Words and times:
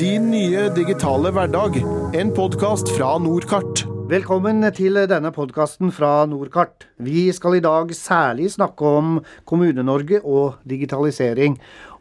Din 0.00 0.30
nye 0.32 0.70
digitale 0.72 1.28
hverdag. 1.36 1.74
En 2.16 2.30
podkast 2.32 2.88
fra 2.96 3.10
Nordkart. 3.20 3.82
Velkommen 4.08 4.64
til 4.72 4.96
denne 5.10 5.28
podkasten 5.36 5.92
fra 5.92 6.22
Nordkart. 6.24 6.86
Vi 6.96 7.26
skal 7.36 7.58
i 7.58 7.60
dag 7.60 7.92
særlig 7.92 8.48
snakke 8.54 8.88
om 8.88 9.18
Kommune-Norge 9.44 10.22
og 10.24 10.64
digitalisering. 10.64 11.58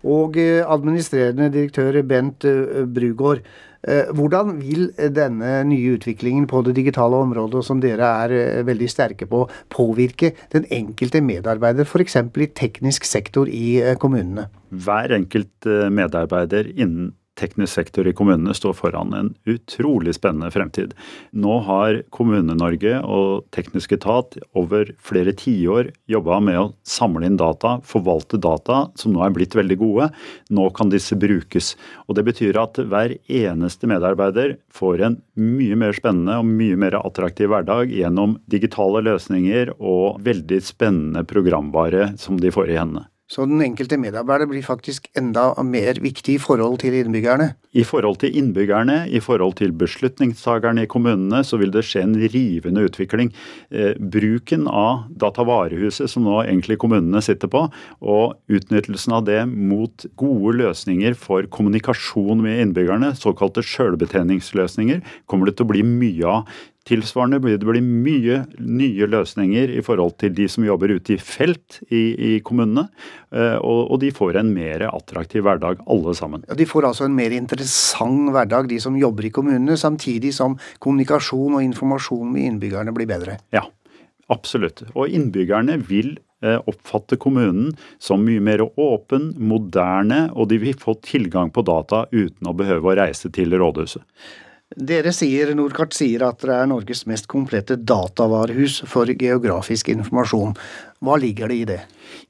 Og 0.07 0.39
eh, 0.39 0.63
administrerende 0.63 1.51
direktør 1.51 1.99
Bent 2.07 2.47
eh, 2.47 2.87
Brugård, 2.87 3.43
eh, 3.83 4.07
hvordan 4.15 4.55
vil 4.63 4.87
denne 5.11 5.59
nye 5.67 5.97
utviklingen 5.99 6.47
på 6.47 6.63
det 6.63 6.79
digitale 6.79 7.19
området, 7.27 7.67
som 7.67 7.83
dere 7.83 8.15
er 8.23 8.63
veldig 8.71 8.87
sterke 8.87 9.27
på, 9.27 9.49
påvirke 9.67 10.31
den 10.55 10.63
enkelte 10.71 11.19
medarbeider, 11.19 11.83
f.eks. 11.83 12.21
i 12.23 12.53
teknisk 12.55 13.03
sektor 13.03 13.51
i 13.51 13.81
kommunene? 13.99 14.47
Hver 14.71 15.19
enkelt 15.19 15.67
medarbeider 15.91 16.71
innen 16.71 17.17
teknisk 17.41 17.73
sektor 17.73 18.07
i 18.07 18.13
kommunene 18.15 18.53
står 18.55 18.75
foran 18.77 19.13
en 19.17 19.31
utrolig 19.49 20.15
spennende 20.17 20.51
fremtid. 20.53 20.93
Nå 21.33 21.57
har 21.67 22.01
Kommune-Norge 22.13 22.99
og 23.01 23.47
teknisk 23.55 23.95
etat 23.97 24.37
over 24.57 24.93
flere 25.01 25.33
tiår 25.37 25.91
jobba 26.11 26.39
med 26.43 26.59
å 26.61 26.69
samle 26.87 27.27
inn 27.27 27.39
data, 27.39 27.77
forvalte 27.87 28.39
data, 28.41 28.83
som 28.99 29.15
nå 29.15 29.23
er 29.25 29.35
blitt 29.35 29.57
veldig 29.57 29.79
gode. 29.81 30.09
Nå 30.53 30.69
kan 30.77 30.91
disse 30.93 31.17
brukes. 31.19 31.75
Og 32.07 32.17
Det 32.21 32.25
betyr 32.27 32.59
at 32.61 32.77
hver 32.77 33.15
eneste 33.27 33.89
medarbeider 33.89 34.57
får 34.71 35.05
en 35.07 35.21
mye 35.41 35.77
mer 35.79 35.95
spennende 35.97 36.37
og 36.41 36.49
mye 36.49 36.77
mer 36.79 36.99
attraktiv 37.01 37.49
hverdag 37.51 37.93
gjennom 37.95 38.37
digitale 38.51 39.01
løsninger 39.07 39.73
og 39.79 40.21
veldig 40.23 40.61
spennende 40.65 41.25
programvare 41.27 42.11
som 42.21 42.37
de 42.41 42.53
får 42.53 42.73
i 42.73 42.77
hendene. 42.77 43.07
Så 43.31 43.45
den 43.47 43.61
enkelte 43.63 43.95
medarbeider 43.95 44.49
blir 44.49 44.63
faktisk 44.65 45.05
enda 45.15 45.53
mer 45.63 45.95
viktig 46.03 46.33
i 46.35 46.41
forhold 46.41 46.81
til 46.81 46.97
innbyggerne? 46.99 47.53
I 47.71 47.85
forhold 47.87 48.17
til 48.19 48.35
innbyggerne, 48.35 49.05
i 49.07 49.21
forhold 49.23 49.55
til 49.61 49.71
beslutningstakerne 49.71 50.83
i 50.83 50.89
kommunene, 50.91 51.39
så 51.47 51.55
vil 51.61 51.71
det 51.71 51.85
skje 51.87 52.03
en 52.03 52.17
rivende 52.33 52.83
utvikling. 52.89 53.31
Eh, 53.71 53.95
bruken 53.95 54.67
av 54.67 55.05
Datavarehuset, 55.23 56.11
som 56.11 56.27
nå 56.27 56.41
egentlig 56.41 56.81
kommunene 56.83 57.23
sitter 57.23 57.47
på, 57.47 57.63
og 58.03 58.35
utnyttelsen 58.51 59.15
av 59.15 59.23
det 59.29 59.39
mot 59.47 60.09
gode 60.19 60.57
løsninger 60.59 61.15
for 61.15 61.47
kommunikasjon 61.55 62.43
med 62.43 62.65
innbyggerne, 62.65 63.13
såkalte 63.15 63.63
sjølbetjeningsløsninger, 63.63 64.99
kommer 65.31 65.47
det 65.47 65.55
til 65.55 65.69
å 65.69 65.71
bli 65.71 65.87
mye 65.87 66.35
av. 66.35 66.59
Tilsvarende 66.87 67.37
blir 67.37 67.59
det 67.61 67.67
blir 67.67 67.83
mye 67.85 68.39
nye 68.57 69.07
løsninger 69.09 69.69
i 69.77 69.83
forhold 69.85 70.15
til 70.23 70.33
de 70.33 70.47
som 70.49 70.65
jobber 70.65 70.95
ute 70.95 71.13
i 71.13 71.19
felt 71.21 71.77
i, 71.93 72.01
i 72.17 72.31
kommunene. 72.41 72.87
Eh, 73.29 73.57
og, 73.59 73.91
og, 73.91 73.99
de 74.01 74.09
får 74.15 74.39
en 74.41 74.49
mer 74.55 74.87
attraktiv 74.89 75.45
hverdag, 75.45 75.83
alle 75.85 76.15
sammen. 76.17 76.47
Ja, 76.49 76.57
de 76.57 76.65
får 76.65 76.89
altså 76.89 77.05
en 77.05 77.15
mer 77.17 77.37
interessant 77.37 78.33
hverdag, 78.33 78.71
de 78.71 78.81
som 78.81 78.97
jobber 78.97 79.29
i 79.29 79.33
kommunene, 79.35 79.77
samtidig 79.77 80.33
som 80.33 80.57
kommunikasjon 80.81 81.59
og 81.59 81.69
informasjon 81.69 82.33
med 82.33 82.49
innbyggerne 82.49 82.97
blir 82.97 83.09
bedre? 83.13 83.37
Ja, 83.53 83.67
absolutt. 84.33 84.81
Og 84.95 85.13
innbyggerne 85.13 85.77
vil 85.85 86.15
eh, 86.41 86.57
oppfatte 86.65 87.21
kommunen 87.21 87.75
som 88.01 88.25
mye 88.25 88.41
mer 88.41 88.65
åpen, 88.73 89.35
moderne, 89.37 90.31
og 90.33 90.49
de 90.49 90.63
vil 90.65 90.81
få 90.81 90.97
tilgang 91.05 91.53
på 91.53 91.61
data 91.67 92.07
uten 92.09 92.49
å 92.49 92.57
behøve 92.57 92.89
å 92.89 93.03
reise 93.05 93.29
til 93.29 93.53
rådhuset. 93.53 94.01
Dere 94.71 95.11
sier, 95.11 95.49
Nordkart 95.51 95.91
sier 95.97 96.23
at 96.23 96.45
det 96.45 96.53
er 96.55 96.67
Norges 96.71 97.03
mest 97.09 97.25
komplette 97.31 97.75
datavarehus 97.75 98.77
for 98.87 99.09
geografisk 99.19 99.89
informasjon. 99.91 100.53
Hva 101.03 101.17
ligger 101.19 101.51
det 101.51 101.57
i 101.57 101.65
det? 101.67 101.79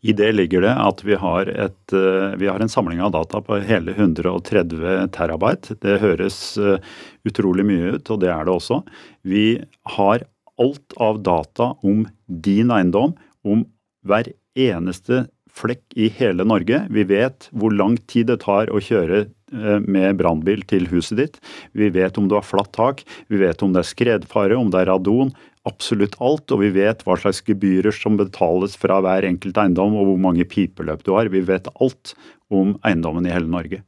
I 0.01 0.15
det 0.17 0.31
ligger 0.33 0.65
det 0.65 0.71
at 0.73 1.03
vi 1.05 1.19
har, 1.21 1.45
et, 1.45 1.93
eh, 1.93 2.33
vi 2.41 2.49
har 2.49 2.59
en 2.59 2.71
samling 2.71 3.01
av 3.05 3.11
data 3.13 3.43
på 3.45 3.59
hele 3.61 3.93
130 3.93 5.11
terabyte. 5.13 5.77
Det 5.85 5.99
høres 6.01 6.57
eh, 6.57 6.81
utrolig 7.29 7.67
mye 7.67 7.97
ut, 7.97 8.09
og 8.09 8.23
det 8.23 8.33
er 8.33 8.49
det 8.49 8.55
også. 8.55 8.81
Vi 9.21 9.61
har 9.97 10.25
alt 10.57 10.97
av 10.97 11.21
data 11.21 11.75
om 11.85 12.07
din 12.25 12.73
eiendom, 12.73 13.13
om 13.45 13.67
hver 14.01 14.33
eneste 14.57 15.27
flekk 15.57 15.83
i 15.99 16.09
hele 16.17 16.45
Norge. 16.47 16.85
Vi 16.89 17.05
vet 17.07 17.49
hvor 17.51 17.73
lang 17.75 17.97
tid 18.11 18.29
det 18.31 18.41
tar 18.45 18.71
å 18.71 18.81
kjøre 18.81 19.25
eh, 19.25 19.79
med 19.83 20.19
brannbil 20.21 20.63
til 20.69 20.87
huset 20.91 21.19
ditt. 21.19 21.39
Vi 21.77 21.91
vet 21.93 22.17
om 22.19 22.29
du 22.31 22.37
har 22.37 22.47
flatt 22.47 22.73
tak, 22.77 23.05
vi 23.31 23.41
vet 23.41 23.63
om 23.63 23.75
det 23.75 23.83
er 23.83 23.91
skredfare, 23.91 24.57
om 24.57 24.71
det 24.73 24.83
er 24.83 24.91
radon. 24.93 25.33
Absolutt 25.69 26.17
alt, 26.23 26.49
og 26.49 26.63
vi 26.63 26.71
vet 26.73 27.03
hva 27.05 27.19
slags 27.21 27.43
gebyrer 27.45 27.93
som 27.93 28.17
betales 28.17 28.73
fra 28.81 28.97
hver 29.03 29.27
enkelt 29.27 29.59
eiendom, 29.61 29.93
og 29.99 30.09
hvor 30.09 30.19
mange 30.23 30.47
pipeløp 30.49 31.05
du 31.05 31.13
har. 31.13 31.29
Vi 31.29 31.43
vet 31.45 31.69
alt 31.75 32.15
om 32.51 32.75
eiendommen 32.87 33.27
i 33.27 33.33
hele 33.33 33.49
Norge. 33.51 33.83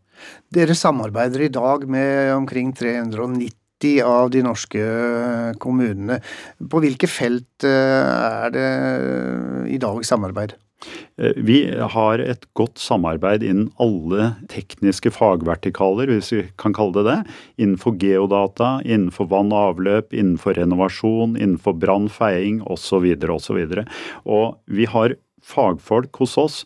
Dere 0.53 0.75
samarbeider 0.77 1.47
i 1.47 1.51
dag 1.51 1.87
med 1.89 2.31
omkring 2.35 2.71
390 2.77 3.59
av 4.05 4.29
de 4.31 4.43
norske 4.45 4.83
kommunene. 5.59 6.19
På 6.71 6.79
hvilke 6.83 7.09
felt 7.09 7.65
eh, 7.67 8.45
er 8.45 8.53
det 8.53 8.69
i 9.73 9.81
dag 9.81 10.05
samarbeid? 10.07 10.55
Eh, 11.17 11.33
vi 11.37 11.59
har 11.95 12.21
et 12.23 12.45
godt 12.57 12.81
samarbeid 12.81 13.43
innen 13.45 13.71
alle 13.81 14.33
tekniske 14.51 15.13
fagvertikaler, 15.13 16.11
hvis 16.11 16.31
vi 16.33 16.43
kan 16.61 16.75
kalle 16.75 16.99
det 16.99 17.05
det. 17.09 17.17
Innenfor 17.63 17.97
geodata, 18.01 18.75
innenfor 18.85 19.29
vann 19.33 19.53
og 19.53 19.73
avløp, 19.73 20.13
innenfor 20.13 20.57
renovasjon, 20.59 21.37
innenfor 21.37 21.77
brann, 21.79 22.09
feiing 22.11 22.61
osv. 22.65 23.13
osv. 23.33 23.61
Og 24.25 24.47
vi 24.65 24.89
har 24.89 25.17
fagfolk 25.43 26.23
hos 26.23 26.37
oss 26.39 26.63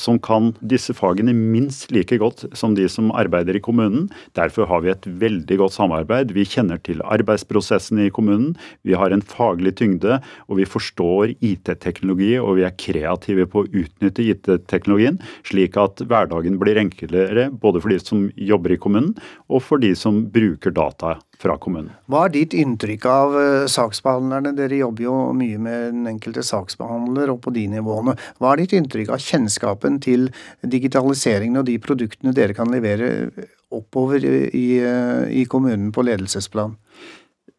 som 0.00 0.18
kan 0.22 0.50
disse 0.64 0.94
fagene 0.96 1.34
minst 1.36 1.92
like 1.94 2.16
godt 2.20 2.46
som 2.56 2.74
de 2.78 2.86
som 2.90 3.10
arbeider 3.12 3.58
i 3.58 3.62
kommunen. 3.62 4.08
Derfor 4.38 4.68
har 4.70 4.84
vi 4.84 4.92
et 4.94 5.06
veldig 5.20 5.60
godt 5.60 5.76
samarbeid. 5.76 6.34
Vi 6.36 6.46
kjenner 6.48 6.80
til 6.86 7.04
arbeidsprosessene 7.04 8.08
i 8.08 8.14
kommunen. 8.14 8.54
Vi 8.88 8.96
har 8.96 9.12
en 9.12 9.24
faglig 9.24 9.76
tyngde, 9.80 10.20
og 10.48 10.60
vi 10.60 10.68
forstår 10.68 11.34
IT-teknologi, 11.38 12.34
og 12.40 12.56
vi 12.58 12.66
er 12.66 12.76
kreative 12.80 13.46
på 13.50 13.64
å 13.64 13.70
utnytte 13.70 14.24
IT-teknologien, 14.24 15.20
slik 15.46 15.78
at 15.80 16.02
hverdagen 16.08 16.58
blir 16.60 16.80
enklere 16.80 17.50
både 17.52 17.82
for 17.82 17.92
de 17.92 18.00
som 18.02 18.28
jobber 18.36 18.76
i 18.76 18.80
kommunen, 18.80 19.14
og 19.50 19.64
for 19.66 19.82
de 19.82 19.92
som 19.98 20.24
bruker 20.32 20.74
data 20.74 21.18
fra 21.40 21.56
kommunen. 21.60 21.92
Hva 22.10 22.26
er 22.26 22.34
ditt 22.34 22.54
inntrykk 22.56 23.06
av 23.08 23.36
uh, 23.36 23.68
saksbehandlerne? 23.70 24.52
Dere 24.58 24.80
jobber 24.82 25.06
jo 25.06 25.14
mye 25.36 25.60
med 25.62 25.86
den 25.94 26.10
enkelte 26.10 26.44
saksbehandler 26.46 27.32
og 27.32 27.40
på 27.46 27.54
de 27.56 27.66
nivåene. 27.72 28.16
Hva 28.40 28.52
er 28.52 28.62
ditt 28.62 28.74
inntrykk 28.76 29.14
av 29.16 29.24
kjennskapen 29.24 30.00
til 30.04 30.28
digitaliseringen 30.60 31.62
og 31.62 31.68
de 31.70 31.78
produktene 31.82 32.34
dere 32.36 32.56
kan 32.56 32.70
levere 32.72 33.30
oppover 33.72 34.24
i, 34.26 34.66
uh, 34.84 35.24
i 35.32 35.46
kommunen 35.48 35.90
på 35.96 36.04
ledelsesplan? 36.06 36.76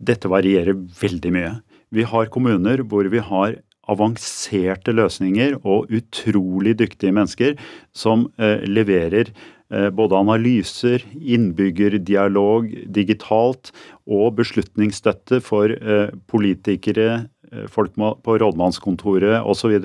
Dette 0.01 0.29
varierer 0.31 0.77
veldig 1.01 1.33
mye. 1.33 1.51
Vi 1.91 2.05
har 2.07 2.31
kommuner 2.33 2.85
hvor 2.87 3.09
vi 3.11 3.21
har 3.21 3.57
avanserte 3.91 4.93
løsninger 4.93 5.57
og 5.67 5.89
utrolig 5.91 6.77
dyktige 6.79 7.11
mennesker 7.13 7.57
som 7.97 8.27
leverer 8.39 9.33
Eh, 9.33 9.60
både 9.71 10.17
analyser, 10.19 11.03
innbyggerdialog 11.15 12.67
digitalt 12.91 13.71
og 14.09 14.35
beslutningsstøtte 14.41 15.39
for 15.45 15.71
eh, 15.71 16.11
politikere, 16.31 17.25
eh, 17.51 17.65
folk 17.71 17.95
på 17.95 18.37
rådmannskontoret 18.43 19.39
osv. 19.41 19.77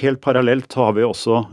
Helt 0.00 0.20
parallelt 0.20 0.72
har 0.76 0.92
vi 0.98 1.04
også 1.06 1.46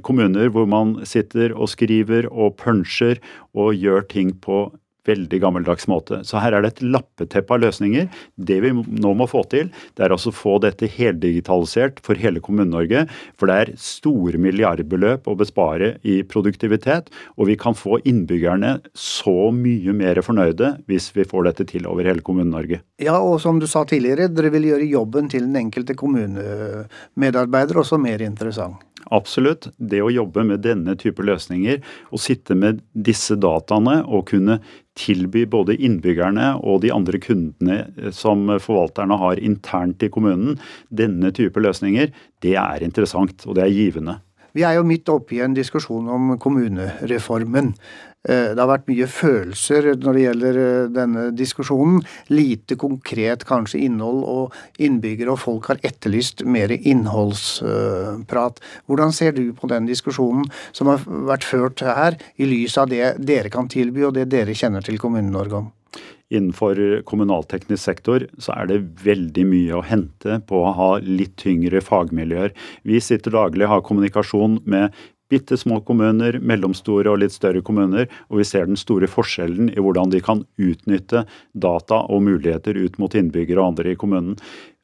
kommuner 0.00 0.48
hvor 0.48 0.64
man 0.64 0.94
sitter 1.04 1.52
og 1.52 1.68
skriver 1.68 2.24
og 2.32 2.54
puncher 2.56 3.18
og 3.52 3.76
gjør 3.76 4.06
ting 4.08 4.30
på 4.40 4.70
veldig 5.08 5.40
gammeldags 5.42 5.88
måte. 5.90 6.20
Så 6.26 6.40
her 6.42 6.54
er 6.54 6.64
det 6.64 6.74
et 6.74 6.82
lappeteppe 6.84 7.56
av 7.56 7.62
løsninger. 7.64 8.08
Det 8.36 8.58
vi 8.64 8.72
nå 8.72 9.14
må 9.18 9.26
få 9.30 9.44
til, 9.52 9.70
det 9.96 10.06
er 10.06 10.14
altså 10.14 10.32
å 10.32 10.36
få 10.36 10.58
dette 10.62 10.88
heldigitalisert 10.90 12.02
for 12.06 12.18
hele 12.18 12.42
Kommune-Norge. 12.44 13.04
For 13.38 13.50
det 13.50 13.58
er 13.58 13.72
store 13.80 14.40
milliardbeløp 14.42 15.28
å 15.30 15.36
bespare 15.38 15.96
i 16.06 16.20
produktivitet. 16.26 17.10
Og 17.36 17.50
vi 17.50 17.58
kan 17.60 17.76
få 17.78 18.00
innbyggerne 18.08 18.76
så 18.98 19.50
mye 19.54 19.96
mer 19.96 20.22
fornøyde 20.24 20.74
hvis 20.90 21.10
vi 21.16 21.26
får 21.28 21.50
dette 21.50 21.68
til 21.72 21.88
over 21.90 22.06
hele 22.08 22.24
Kommune-Norge. 22.24 22.82
Ja, 23.02 23.18
og 23.18 23.40
som 23.42 23.58
du 23.62 23.66
sa 23.70 23.84
tidligere, 23.88 24.30
dere 24.30 24.52
vil 24.54 24.70
gjøre 24.70 24.88
jobben 24.92 25.30
til 25.32 25.48
den 25.48 25.58
enkelte 25.64 25.96
kommunemedarbeider 25.98 27.82
også 27.82 27.98
mer 28.02 28.22
interessant. 28.22 28.80
Absolutt. 29.12 29.68
Det 29.76 30.00
å 30.02 30.10
jobbe 30.12 30.44
med 30.46 30.62
denne 30.64 30.94
type 31.00 31.24
løsninger, 31.26 31.80
og 32.14 32.22
sitte 32.22 32.54
med 32.58 32.80
disse 32.94 33.36
dataene 33.40 34.00
og 34.06 34.28
kunne 34.30 34.60
tilby 34.98 35.46
både 35.48 35.76
innbyggerne 35.80 36.52
og 36.60 36.82
de 36.84 36.92
andre 36.92 37.20
kundene 37.22 38.10
som 38.14 38.44
forvalterne 38.60 39.16
har 39.20 39.40
internt 39.40 40.04
i 40.04 40.10
kommunen, 40.12 40.58
denne 40.90 41.32
type 41.34 41.60
løsninger, 41.62 42.12
det 42.44 42.56
er 42.60 42.84
interessant 42.84 43.46
og 43.46 43.56
det 43.56 43.66
er 43.66 43.74
givende. 43.76 44.18
Vi 44.52 44.64
er 44.68 44.76
jo 44.76 44.86
midt 44.86 45.08
oppe 45.12 45.38
i 45.38 45.42
en 45.44 45.54
diskusjon 45.56 46.08
om 46.12 46.34
kommunereformen. 46.40 47.72
Eh, 48.22 48.52
det 48.54 48.60
har 48.60 48.68
vært 48.70 48.86
mye 48.86 49.08
følelser 49.10 49.88
når 49.98 50.14
det 50.14 50.24
gjelder 50.26 50.58
eh, 50.62 50.90
denne 50.94 51.24
diskusjonen. 51.34 51.98
Lite 52.30 52.76
konkret 52.78 53.42
kanskje 53.48 53.82
innhold, 53.88 54.22
og 54.22 54.82
innbyggere 54.82 55.34
og 55.34 55.42
folk 55.42 55.72
har 55.72 55.82
etterlyst 55.82 56.44
mer 56.46 56.70
innholdsprat. 56.76 58.62
Hvordan 58.86 59.16
ser 59.16 59.34
du 59.38 59.48
på 59.58 59.70
den 59.72 59.90
diskusjonen 59.90 60.46
som 60.70 60.92
har 60.92 61.02
vært 61.02 61.48
ført 61.48 61.82
her, 61.82 62.20
i 62.38 62.46
lys 62.46 62.78
av 62.78 62.92
det 62.92 63.16
dere 63.18 63.50
kan 63.52 63.70
tilby 63.72 64.06
og 64.06 64.14
det 64.18 64.30
dere 64.30 64.54
kjenner 64.54 64.84
til 64.86 65.00
Kommune-Norge 65.02 65.64
om? 65.64 65.72
Innenfor 66.32 66.78
kommunalteknisk 67.08 67.82
sektor 67.82 68.26
så 68.40 68.54
er 68.56 68.70
det 68.70 68.78
veldig 69.04 69.44
mye 69.48 69.78
å 69.78 69.84
hente 69.84 70.38
på 70.48 70.62
å 70.64 70.74
ha 70.78 70.90
litt 71.04 71.36
tyngre 71.42 71.82
fagmiljøer. 71.84 72.54
Vi 72.88 73.00
sitter 73.04 73.36
daglig 73.36 73.66
og 73.68 73.74
har 73.74 73.84
kommunikasjon 73.84 74.62
med 74.64 74.96
bitte 75.32 75.56
små 75.56 75.80
kommuner, 75.88 76.36
mellomstore 76.44 77.12
og 77.12 77.22
litt 77.22 77.34
større 77.34 77.62
kommuner, 77.64 78.08
og 78.28 78.42
vi 78.42 78.48
ser 78.48 78.68
den 78.68 78.80
store 78.80 79.08
forskjellen 79.08 79.70
i 79.72 79.80
hvordan 79.80 80.12
de 80.12 80.20
kan 80.24 80.44
utnytte 80.60 81.24
data 81.52 82.02
og 82.12 82.24
muligheter 82.26 82.76
ut 82.76 82.98
mot 83.00 83.16
innbyggere 83.16 83.62
og 83.62 83.72
andre 83.72 83.94
i 83.94 84.00
kommunen. 84.00 84.36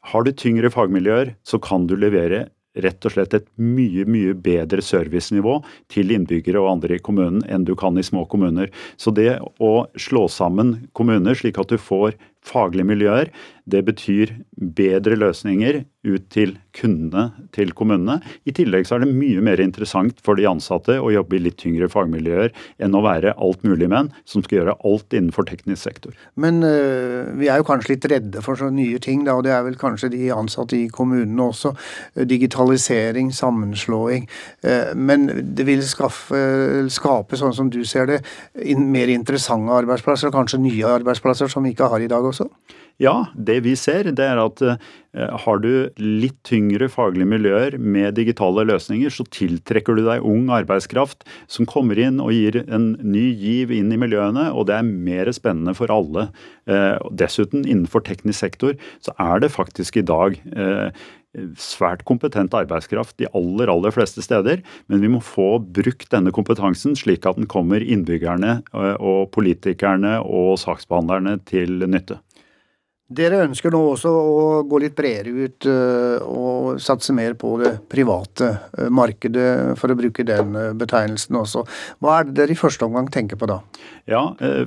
Har 0.08 0.24
du 0.24 0.32
tyngre 0.32 0.70
fagmiljøer, 0.72 1.34
så 1.44 1.60
kan 1.60 1.88
du 1.88 1.96
levere 1.98 2.46
rett 2.76 3.06
og 3.08 3.14
slett 3.14 3.34
et 3.34 3.46
mye 3.56 4.04
mye 4.08 4.34
bedre 4.38 4.82
servicenivå 4.84 5.58
til 5.92 6.12
innbyggere 6.14 6.60
og 6.62 6.72
andre 6.76 6.98
i 6.98 7.02
kommunen 7.02 7.42
enn 7.48 7.66
du 7.66 7.74
kan 7.78 7.98
i 7.98 8.06
små 8.06 8.26
kommuner. 8.30 8.72
Så 8.96 9.14
det 9.14 9.38
å 9.58 9.72
slå 9.98 10.26
sammen 10.32 10.88
kommuner 10.92 11.38
slik 11.38 11.58
at 11.60 11.72
du 11.72 11.78
får 11.80 12.18
faglige 12.46 12.88
miljøer, 12.88 13.30
det 13.68 13.84
betyr 13.84 14.32
bedre 14.56 15.16
løsninger 15.18 15.82
ut 16.08 16.28
til 16.32 16.54
kundene 16.78 17.48
til 17.52 17.72
kommunene. 17.76 18.18
I 18.48 18.54
tillegg 18.56 18.86
så 18.88 18.96
er 18.96 19.04
det 19.04 19.16
mye 19.18 19.42
mer 19.44 19.60
interessant 19.60 20.20
for 20.24 20.38
de 20.38 20.46
ansatte 20.48 20.96
å 21.02 21.10
jobbe 21.12 21.36
i 21.36 21.42
litt 21.42 21.58
tyngre 21.60 21.90
fagmiljøer 21.92 22.54
enn 22.84 22.96
å 22.96 23.02
være 23.04 23.34
altmuligmenn 23.34 24.12
som 24.28 24.44
skal 24.44 24.60
gjøre 24.60 24.76
alt 24.88 25.16
innenfor 25.16 25.48
teknisk 25.50 25.82
sektor. 25.82 26.14
Men 26.40 26.62
øh, 26.64 27.34
vi 27.38 27.50
er 27.50 27.60
jo 27.60 27.66
kanskje 27.68 27.96
litt 27.96 28.08
redde 28.12 28.44
for 28.46 28.60
så 28.60 28.70
nye 28.72 29.00
ting, 29.04 29.26
da, 29.26 29.36
og 29.36 29.44
det 29.46 29.52
er 29.52 29.66
vel 29.66 29.76
kanskje 29.80 30.12
de 30.14 30.30
ansatte 30.34 30.78
i 30.78 30.86
kommunene 30.94 31.50
også. 31.50 31.74
Digitalisering, 32.30 33.34
sammenslåing. 33.34 34.28
Øh, 34.64 34.94
men 34.96 35.28
det 35.58 35.66
vil 35.68 35.84
skaffe, 35.86 36.40
skape, 36.94 37.36
sånn 37.40 37.56
som 37.58 37.72
du 37.74 37.82
ser 37.88 38.08
det, 38.08 38.22
mer 38.78 39.12
interessante 39.12 39.76
arbeidsplasser, 39.82 40.30
og 40.30 40.38
kanskje 40.38 40.62
nye 40.62 40.96
arbeidsplasser 40.98 41.50
som 41.52 41.66
vi 41.66 41.74
ikke 41.74 41.90
har 41.90 42.04
i 42.04 42.10
dag 42.10 42.24
også? 42.28 42.48
Ja, 42.98 43.28
det 43.34 43.60
vi 43.66 43.76
ser 43.78 44.10
det 44.10 44.24
er 44.26 44.40
at 44.42 44.62
uh, 44.66 44.74
har 45.18 45.62
du 45.62 45.70
litt 45.98 46.36
tyngre 46.46 46.88
faglige 46.92 47.28
miljøer 47.28 47.76
med 47.80 48.16
digitale 48.18 48.64
løsninger, 48.68 49.10
så 49.12 49.26
tiltrekker 49.34 49.98
du 49.98 50.04
deg 50.06 50.24
ung 50.26 50.48
arbeidskraft 50.54 51.26
som 51.50 51.68
kommer 51.68 51.98
inn 51.98 52.20
og 52.22 52.32
gir 52.36 52.60
en 52.66 52.92
ny 53.02 53.26
giv 53.38 53.74
inn 53.74 53.92
i 53.94 54.00
miljøene, 54.00 54.48
og 54.54 54.68
det 54.70 54.78
er 54.78 54.88
mer 54.88 55.30
spennende 55.34 55.74
for 55.78 55.92
alle. 55.94 56.28
Uh, 56.68 56.96
dessuten, 57.10 57.66
innenfor 57.66 58.04
teknisk 58.06 58.44
sektor 58.44 58.76
så 59.04 59.14
er 59.18 59.42
det 59.42 59.54
faktisk 59.54 59.98
i 59.98 60.06
dag 60.06 60.38
uh, 60.54 60.90
svært 61.58 62.04
kompetent 62.08 62.54
arbeidskraft 62.56 63.18
de 63.20 63.28
aller, 63.36 63.70
aller 63.70 63.92
fleste 63.94 64.22
steder, 64.24 64.62
men 64.88 65.02
vi 65.04 65.10
må 65.12 65.20
få 65.24 65.58
brukt 65.60 66.08
denne 66.12 66.32
kompetansen 66.34 66.96
slik 66.98 67.26
at 67.28 67.38
den 67.38 67.48
kommer 67.50 67.84
innbyggerne 67.84 68.58
og 68.72 69.28
politikerne 69.36 70.18
og 70.24 70.56
saksbehandlerne 70.62 71.38
til 71.48 71.84
nytte. 71.86 72.18
Dere 73.08 73.38
ønsker 73.46 73.72
nå 73.72 73.78
også 73.94 74.10
å 74.12 74.40
gå 74.68 74.82
litt 74.82 74.92
bredere 74.96 75.46
ut 75.48 75.64
eh, 75.64 76.20
og 76.28 76.76
satse 76.84 77.14
mer 77.16 77.32
på 77.40 77.54
det 77.56 77.70
private 77.88 78.50
eh, 78.76 78.90
markedet, 78.92 79.78
for 79.80 79.88
å 79.88 79.96
bruke 79.96 80.26
den 80.28 80.52
eh, 80.52 80.74
betegnelsen 80.76 81.38
også. 81.40 81.62
Hva 82.04 82.18
er 82.18 82.28
det 82.28 82.36
dere 82.36 82.52
i 82.52 82.58
første 82.60 82.84
omgang 82.84 83.08
tenker 83.08 83.40
på 83.40 83.48
da? 83.48 83.62
Ja, 84.08 84.20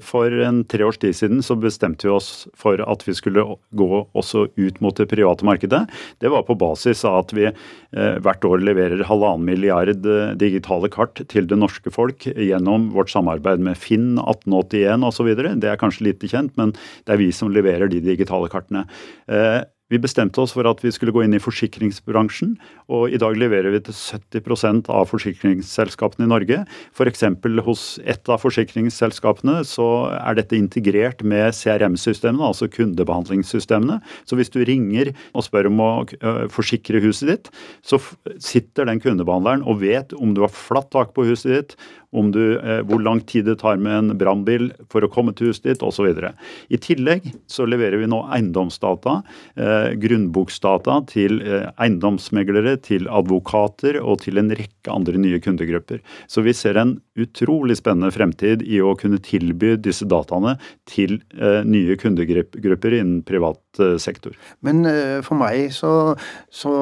For 0.05 0.33
en 0.45 0.63
tre 0.69 0.85
års 0.85 0.99
tid 1.01 1.15
siden 1.17 1.41
så 1.45 1.55
bestemte 1.57 2.05
vi 2.05 2.13
oss 2.13 2.47
for 2.57 2.81
at 2.81 3.05
vi 3.05 3.13
skulle 3.17 3.43
gå 3.77 3.89
også 4.17 4.47
ut 4.57 4.81
mot 4.81 4.97
det 4.97 5.07
private 5.09 5.45
markedet. 5.45 5.83
Det 6.21 6.29
var 6.29 6.45
på 6.45 6.57
basis 6.61 7.01
av 7.09 7.23
at 7.23 7.33
vi 7.33 7.47
hvert 7.91 8.45
år 8.45 8.61
leverer 8.61 9.01
halvannen 9.09 9.47
milliard 9.49 10.05
digitale 10.37 10.91
kart 10.93 11.23
til 11.33 11.49
det 11.49 11.57
norske 11.57 11.89
folk 11.93 12.27
gjennom 12.29 12.91
vårt 12.93 13.09
samarbeid 13.13 13.65
med 13.65 13.81
Finn 13.81 14.13
1881 14.21 15.09
osv. 15.09 15.33
Det 15.33 15.73
er 15.73 15.81
kanskje 15.81 16.11
lite 16.11 16.29
kjent, 16.29 16.53
men 16.61 16.75
det 16.77 17.17
er 17.17 17.21
vi 17.23 17.31
som 17.33 17.49
leverer 17.49 17.89
de 17.89 18.03
digitale 18.05 18.30
kartene. 18.51 18.87
Eh, 19.27 19.61
vi 19.91 19.99
bestemte 19.99 20.39
oss 20.39 20.53
for 20.55 20.67
at 20.69 20.79
vi 20.79 20.91
skulle 20.95 21.11
gå 21.11 21.25
inn 21.25 21.35
i 21.35 21.41
forsikringsbransjen, 21.43 22.53
og 22.95 23.11
i 23.11 23.19
dag 23.19 23.35
leverer 23.35 23.73
vi 23.73 23.81
til 23.83 23.95
70% 23.97 24.87
av 24.87 25.09
forsikringsselskapene 25.09 26.27
i 26.27 26.31
Norge. 26.31 26.61
F.eks. 26.95 27.25
hos 27.65 27.83
ett 28.07 28.31
av 28.31 28.39
forsikringsselskapene 28.39 29.59
så 29.67 29.89
er 30.15 30.39
dette 30.39 30.55
integrert 30.55 31.25
med 31.27 31.51
CRM-systemene, 31.57 32.53
altså 32.53 32.69
kundebehandlingssystemene. 32.71 33.99
Så 34.23 34.39
hvis 34.39 34.53
du 34.53 34.61
ringer 34.63 35.11
og 35.35 35.43
spør 35.49 35.67
om 35.67 35.83
å 35.83 35.91
eh, 36.07 36.45
forsikre 36.55 37.03
huset 37.03 37.33
ditt, 37.33 37.51
så 37.83 37.99
sitter 38.39 38.87
den 38.87 39.03
kundebehandleren 39.03 39.67
og 39.67 39.83
vet 39.83 40.15
om 40.15 40.31
du 40.31 40.45
har 40.45 40.55
flatt 40.55 40.93
tak 40.95 41.11
på 41.17 41.27
huset 41.27 41.51
ditt, 41.51 41.75
du, 42.11 42.59
eh, 42.59 42.81
hvor 42.87 43.01
lang 43.03 43.21
tid 43.27 43.45
det 43.47 43.59
tar 43.61 43.79
med 43.81 43.97
en 43.97 44.17
brannbil 44.19 44.71
for 44.91 45.03
å 45.03 45.09
komme 45.11 45.33
til 45.35 45.51
huset 45.51 45.69
ditt 45.69 45.85
osv. 45.85 46.09
I 46.11 46.79
tillegg 46.81 47.29
så 47.47 47.67
leverer 47.69 48.01
vi 48.01 48.09
nå 48.11 48.21
eiendomsdata, 48.35 49.21
eh, 49.55 49.91
grunnboksdata, 50.01 50.99
til 51.11 51.41
eh, 51.41 51.69
eiendomsmeglere, 51.77 52.77
til 52.83 53.07
advokater 53.07 54.01
og 54.01 54.21
til 54.25 54.41
en 54.41 54.51
rekke 54.51 54.91
andre 54.91 55.21
nye 55.21 55.39
kundegrupper. 55.43 56.01
Så 56.27 56.43
vi 56.43 56.53
ser 56.57 56.79
en 56.81 56.97
utrolig 57.19 57.77
spennende 57.79 58.11
fremtid 58.13 58.63
i 58.63 58.79
å 58.83 58.93
kunne 58.99 59.19
tilby 59.23 59.75
disse 59.79 60.07
dataene 60.09 60.57
til 60.89 61.17
eh, 61.37 61.61
nye 61.67 61.97
kundegrupper 61.99 62.95
innen 62.97 63.21
privat 63.27 63.81
eh, 63.81 63.97
sektor. 64.01 64.35
Men 64.65 64.83
eh, 64.89 65.19
for 65.25 65.39
meg 65.39 65.71
så, 65.75 66.13
så 66.51 66.73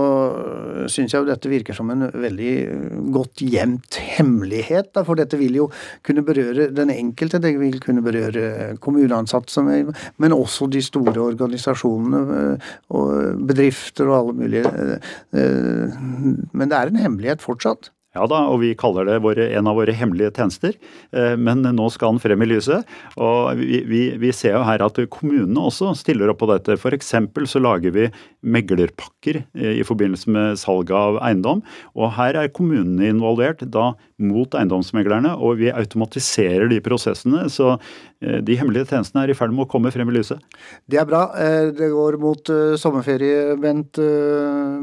syns 0.89 1.13
jeg 1.13 1.21
jo 1.23 1.29
dette 1.29 1.51
virker 1.51 1.77
som 1.77 1.89
en 1.93 2.07
veldig 2.13 2.53
godt 3.15 3.43
gjemt 3.45 3.99
hemmelighet. 4.17 4.93
Da, 4.95 5.05
for 5.07 5.18
dette 5.19 5.39
vil 5.39 5.59
jo 5.59 5.67
kunne 6.05 6.23
berøre 6.25 6.69
den 6.75 6.93
enkelte, 6.93 7.41
det 7.43 7.53
vil 7.59 7.79
kunne 7.83 8.03
berøre 8.05 8.75
kommuneansatte, 8.81 9.63
men 10.17 10.35
også 10.35 10.69
de 10.71 10.81
store 10.83 11.17
organisasjonene 11.19 12.39
eh, 12.39 12.73
og 12.95 13.45
bedrifter 13.49 14.09
og 14.09 14.17
alle 14.19 14.37
mulige. 14.43 14.73
Eh, 14.73 15.13
eh, 15.39 16.01
men 16.51 16.69
det 16.69 16.77
er 16.77 16.91
en 16.91 17.01
hemmelighet 17.03 17.45
fortsatt. 17.45 17.91
Ja 18.17 18.25
da, 18.29 18.39
og 18.49 18.61
vi 18.63 18.71
kaller 18.77 19.05
det 19.05 19.19
våre, 19.21 19.45
en 19.53 19.69
av 19.69 19.77
våre 19.77 19.93
hemmelige 19.93 20.31
tjenester. 20.33 20.73
Men 21.37 21.61
nå 21.61 21.89
skal 21.93 22.15
den 22.15 22.21
frem 22.23 22.41
i 22.41 22.47
lyset. 22.49 22.87
Og 23.21 23.59
vi, 23.59 23.83
vi, 23.85 24.01
vi, 24.17 24.31
ser 24.33 24.55
jo 24.55 24.63
her 24.65 24.81
at 24.81 24.97
kommunene 25.13 25.67
også 25.69 25.91
stiller 25.99 26.31
opp 26.33 26.39
på 26.41 26.49
dette. 26.49 26.73
F.eks. 26.73 27.13
så 27.53 27.61
lager 27.61 27.93
vi 27.93 28.07
meglerpakker 28.41 29.43
i 29.53 29.85
forbindelse 29.85 30.33
med 30.33 30.57
salg 30.57 30.89
av 30.89 31.21
eiendom. 31.21 31.61
Og 31.93 32.09
her 32.17 32.39
er 32.41 32.49
kommunene 32.49 33.11
involvert. 33.13 33.61
Da 33.69 33.91
mot 34.19 34.55
eiendomsmeglerne, 34.57 35.31
og 35.39 35.59
vi 35.61 35.71
automatiserer 35.71 36.67
de 36.71 36.79
prosessene. 36.83 37.45
Så 37.51 37.71
eh, 37.75 38.39
de 38.45 38.57
hemmelige 38.59 38.89
tjenestene 38.91 39.23
er 39.23 39.33
i 39.33 39.37
ferd 39.37 39.53
med 39.55 39.65
å 39.65 39.69
komme 39.71 39.91
frem 39.95 40.11
i 40.11 40.17
lyset. 40.17 40.43
Det 40.91 40.99
er 40.99 41.07
bra. 41.09 41.23
Eh, 41.39 41.71
det 41.75 41.91
går 41.93 42.19
mot 42.21 42.51
eh, 42.53 42.75
sommerferie, 42.79 43.55
Bent 43.59 43.99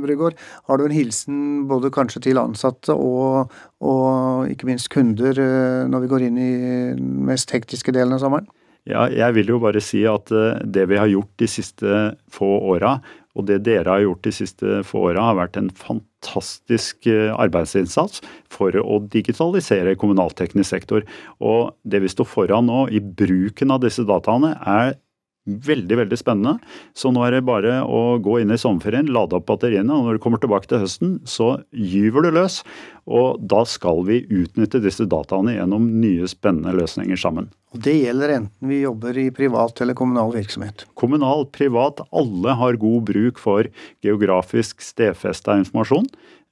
Brygård. 0.02 0.40
Har 0.71 0.80
du 0.80 0.87
en 0.87 0.97
hilsen 0.97 1.38
både 1.71 1.92
kanskje 1.95 2.25
til 2.28 2.40
ansatte 2.40 2.97
og, 2.97 3.15
og 3.16 4.52
ikke 4.52 4.68
minst 4.68 4.90
kunder 4.92 5.38
når 5.90 6.04
vi 6.04 6.11
går 6.12 6.26
inn 6.28 6.40
i 6.40 6.52
den 6.96 7.26
mest 7.28 7.52
hektiske 7.54 7.94
delen 7.94 8.16
av 8.16 8.23
sommeren? 8.23 8.49
Ja, 8.87 9.08
jeg 9.11 9.35
vil 9.35 9.50
jo 9.50 9.61
bare 9.62 9.82
si 9.82 10.04
at 10.06 10.30
det 10.30 10.85
vi 10.87 10.99
har 11.00 11.11
gjort 11.11 11.32
de 11.42 11.49
siste 11.50 12.02
få 12.30 12.52
åra, 12.70 13.00
og 13.37 13.44
det 13.50 13.61
dere 13.66 13.92
har 13.92 14.04
gjort 14.04 14.25
de 14.25 14.32
siste 14.32 14.80
få 14.88 15.11
åra, 15.11 15.28
har 15.28 15.38
vært 15.38 15.58
en 15.61 15.68
fantastisk 15.76 17.08
eh, 17.11 17.32
arbeidsinnsats 17.37 18.23
for 18.52 18.76
å 18.80 19.00
digitalisere 19.12 19.96
kommunalteknisk 20.00 20.70
sektor. 20.70 21.04
Og 21.44 21.75
det 21.85 22.00
vi 22.04 22.12
står 22.12 22.28
foran 22.30 22.70
nå 22.70 22.87
i 22.88 23.02
bruken 23.02 23.75
av 23.75 23.82
disse 23.85 24.06
dataene, 24.08 24.54
er 24.64 24.96
veldig 25.47 26.00
veldig 26.03 26.19
spennende. 26.19 26.57
Så 26.97 27.12
nå 27.15 27.23
er 27.26 27.37
det 27.37 27.47
bare 27.47 27.79
å 27.87 28.19
gå 28.23 28.41
inn 28.43 28.53
i 28.55 28.61
sommerferien, 28.61 29.11
lade 29.12 29.38
opp 29.38 29.47
batteriene, 29.50 29.93
og 29.95 30.09
når 30.09 30.19
du 30.19 30.25
kommer 30.25 30.43
tilbake 30.43 30.71
til 30.71 30.83
høsten, 30.83 31.19
så 31.29 31.57
gyver 31.71 32.26
du 32.26 32.33
løs. 32.35 32.61
Og 33.07 33.38
da 33.47 33.62
skal 33.69 34.03
vi 34.09 34.25
utnytte 34.26 34.83
disse 34.83 35.07
dataene 35.11 35.57
gjennom 35.57 35.87
nye, 36.03 36.26
spennende 36.31 36.75
løsninger 36.76 37.21
sammen. 37.21 37.50
Og 37.75 37.82
Det 37.82 37.96
gjelder 37.99 38.32
enten 38.37 38.70
vi 38.70 38.85
jobber 38.85 39.18
i 39.18 39.26
privat 39.35 39.80
eller 39.82 39.96
kommunal 39.99 40.32
virksomhet? 40.37 40.87
Kommunal, 40.94 41.44
privat, 41.52 42.00
alle 42.14 42.54
har 42.56 42.78
god 42.80 43.08
bruk 43.11 43.40
for 43.42 43.68
geografisk 44.06 44.80
stedfesta 44.85 45.58
informasjon. 45.61 46.06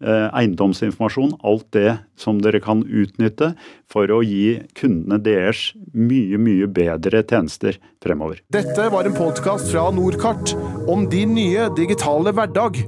Eh, 0.04 0.26
eiendomsinformasjon, 0.37 1.37
alt 1.47 1.68
det 1.73 1.94
som 2.18 2.40
dere 2.42 2.59
kan 2.61 2.83
utnytte 2.83 3.52
for 3.88 4.11
å 4.11 4.18
gi 4.26 4.59
kundene 4.76 5.21
deres 5.23 5.71
mye, 5.94 6.37
mye 6.37 6.66
bedre 6.66 7.23
tjenester 7.23 7.78
fremover. 8.04 8.42
Dette 8.52 8.90
var 8.92 9.09
en 9.09 9.16
podkast 9.16 9.71
fra 9.71 9.87
Norkart 9.94 10.52
om 10.90 11.06
din 11.09 11.33
nye 11.38 11.71
digitale 11.78 12.35
hverdag. 12.35 12.83